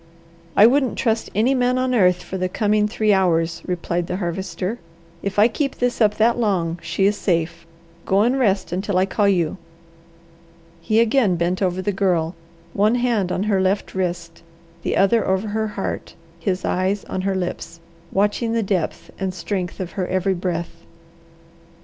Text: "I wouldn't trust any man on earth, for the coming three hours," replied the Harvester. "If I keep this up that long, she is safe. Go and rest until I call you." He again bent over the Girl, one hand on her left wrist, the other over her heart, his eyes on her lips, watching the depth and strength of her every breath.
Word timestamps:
"I 0.57 0.65
wouldn't 0.65 0.97
trust 0.97 1.29
any 1.35 1.53
man 1.53 1.77
on 1.77 1.93
earth, 1.93 2.23
for 2.23 2.35
the 2.35 2.49
coming 2.49 2.87
three 2.87 3.13
hours," 3.13 3.61
replied 3.67 4.07
the 4.07 4.15
Harvester. 4.15 4.79
"If 5.21 5.37
I 5.37 5.47
keep 5.47 5.75
this 5.75 6.01
up 6.01 6.15
that 6.15 6.39
long, 6.39 6.79
she 6.81 7.05
is 7.05 7.15
safe. 7.15 7.67
Go 8.07 8.21
and 8.23 8.39
rest 8.39 8.71
until 8.71 8.97
I 8.97 9.05
call 9.05 9.27
you." 9.29 9.57
He 10.79 10.99
again 10.99 11.35
bent 11.35 11.61
over 11.61 11.83
the 11.83 11.91
Girl, 11.91 12.33
one 12.73 12.95
hand 12.95 13.31
on 13.31 13.43
her 13.43 13.61
left 13.61 13.93
wrist, 13.93 14.41
the 14.81 14.97
other 14.97 15.23
over 15.23 15.49
her 15.49 15.67
heart, 15.67 16.15
his 16.39 16.65
eyes 16.65 17.03
on 17.05 17.21
her 17.21 17.35
lips, 17.35 17.79
watching 18.11 18.53
the 18.53 18.63
depth 18.63 19.11
and 19.19 19.35
strength 19.35 19.79
of 19.79 19.91
her 19.91 20.07
every 20.07 20.33
breath. 20.33 20.77